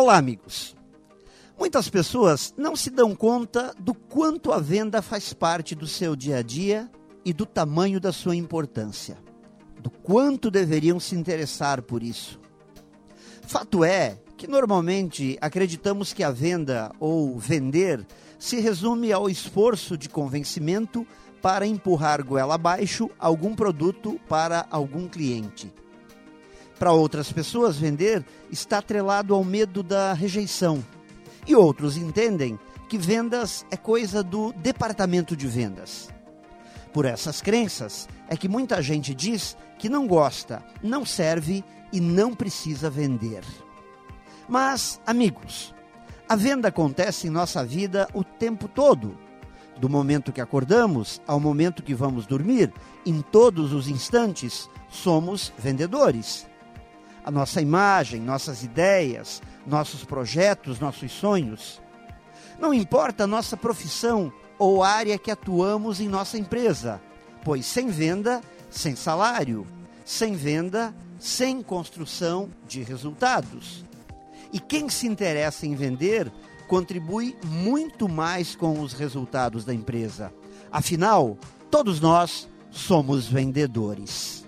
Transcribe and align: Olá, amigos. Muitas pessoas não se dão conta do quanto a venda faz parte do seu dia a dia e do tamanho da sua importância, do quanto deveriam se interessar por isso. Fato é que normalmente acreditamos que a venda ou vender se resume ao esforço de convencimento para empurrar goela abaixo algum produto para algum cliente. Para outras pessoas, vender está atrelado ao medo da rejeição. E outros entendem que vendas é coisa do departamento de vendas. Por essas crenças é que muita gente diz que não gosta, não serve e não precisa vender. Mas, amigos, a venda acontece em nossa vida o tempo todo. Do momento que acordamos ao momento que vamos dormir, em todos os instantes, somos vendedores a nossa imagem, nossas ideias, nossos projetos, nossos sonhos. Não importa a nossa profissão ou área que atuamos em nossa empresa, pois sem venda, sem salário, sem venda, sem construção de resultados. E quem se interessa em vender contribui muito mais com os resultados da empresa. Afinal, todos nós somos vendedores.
Olá, 0.00 0.16
amigos. 0.16 0.76
Muitas 1.58 1.90
pessoas 1.90 2.54
não 2.56 2.76
se 2.76 2.88
dão 2.88 3.16
conta 3.16 3.74
do 3.80 3.92
quanto 3.92 4.52
a 4.52 4.60
venda 4.60 5.02
faz 5.02 5.32
parte 5.32 5.74
do 5.74 5.88
seu 5.88 6.14
dia 6.14 6.36
a 6.36 6.42
dia 6.42 6.88
e 7.24 7.32
do 7.32 7.44
tamanho 7.44 7.98
da 7.98 8.12
sua 8.12 8.36
importância, 8.36 9.18
do 9.80 9.90
quanto 9.90 10.52
deveriam 10.52 11.00
se 11.00 11.16
interessar 11.16 11.82
por 11.82 12.00
isso. 12.00 12.38
Fato 13.42 13.82
é 13.82 14.20
que 14.36 14.46
normalmente 14.46 15.36
acreditamos 15.40 16.12
que 16.12 16.22
a 16.22 16.30
venda 16.30 16.92
ou 17.00 17.36
vender 17.36 18.06
se 18.38 18.60
resume 18.60 19.12
ao 19.12 19.28
esforço 19.28 19.98
de 19.98 20.08
convencimento 20.08 21.04
para 21.42 21.66
empurrar 21.66 22.24
goela 22.24 22.54
abaixo 22.54 23.10
algum 23.18 23.52
produto 23.52 24.16
para 24.28 24.64
algum 24.70 25.08
cliente. 25.08 25.74
Para 26.78 26.92
outras 26.92 27.32
pessoas, 27.32 27.76
vender 27.76 28.24
está 28.50 28.78
atrelado 28.78 29.34
ao 29.34 29.42
medo 29.42 29.82
da 29.82 30.12
rejeição. 30.12 30.84
E 31.46 31.54
outros 31.56 31.96
entendem 31.96 32.58
que 32.88 32.96
vendas 32.96 33.66
é 33.70 33.76
coisa 33.76 34.22
do 34.22 34.52
departamento 34.52 35.36
de 35.36 35.46
vendas. 35.46 36.08
Por 36.92 37.04
essas 37.04 37.42
crenças 37.42 38.08
é 38.28 38.36
que 38.36 38.48
muita 38.48 38.80
gente 38.80 39.12
diz 39.12 39.56
que 39.78 39.88
não 39.88 40.06
gosta, 40.06 40.62
não 40.82 41.04
serve 41.04 41.64
e 41.92 42.00
não 42.00 42.34
precisa 42.34 42.88
vender. 42.88 43.42
Mas, 44.48 45.00
amigos, 45.06 45.74
a 46.28 46.36
venda 46.36 46.68
acontece 46.68 47.26
em 47.26 47.30
nossa 47.30 47.64
vida 47.64 48.08
o 48.14 48.22
tempo 48.22 48.68
todo. 48.68 49.18
Do 49.78 49.88
momento 49.88 50.32
que 50.32 50.40
acordamos 50.40 51.20
ao 51.26 51.38
momento 51.38 51.82
que 51.82 51.94
vamos 51.94 52.26
dormir, 52.26 52.72
em 53.04 53.20
todos 53.20 53.72
os 53.72 53.88
instantes, 53.88 54.68
somos 54.88 55.52
vendedores 55.58 56.46
a 57.28 57.30
nossa 57.30 57.60
imagem, 57.60 58.22
nossas 58.22 58.62
ideias, 58.62 59.42
nossos 59.66 60.02
projetos, 60.02 60.80
nossos 60.80 61.12
sonhos. 61.12 61.78
Não 62.58 62.72
importa 62.72 63.24
a 63.24 63.26
nossa 63.26 63.54
profissão 63.54 64.32
ou 64.58 64.82
área 64.82 65.18
que 65.18 65.30
atuamos 65.30 66.00
em 66.00 66.08
nossa 66.08 66.38
empresa, 66.38 66.98
pois 67.44 67.66
sem 67.66 67.88
venda, 67.88 68.40
sem 68.70 68.96
salário, 68.96 69.66
sem 70.06 70.36
venda, 70.36 70.94
sem 71.18 71.60
construção 71.60 72.48
de 72.66 72.82
resultados. 72.82 73.84
E 74.50 74.58
quem 74.58 74.88
se 74.88 75.06
interessa 75.06 75.66
em 75.66 75.74
vender 75.74 76.32
contribui 76.66 77.36
muito 77.44 78.08
mais 78.08 78.56
com 78.56 78.80
os 78.80 78.94
resultados 78.94 79.66
da 79.66 79.74
empresa. 79.74 80.32
Afinal, 80.72 81.36
todos 81.70 82.00
nós 82.00 82.48
somos 82.70 83.26
vendedores. 83.26 84.47